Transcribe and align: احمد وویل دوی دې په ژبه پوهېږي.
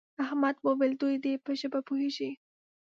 احمد 0.23 0.55
وویل 0.65 0.93
دوی 1.01 1.15
دې 1.23 1.33
په 1.45 1.51
ژبه 1.59 1.79
پوهېږي. 1.87 2.29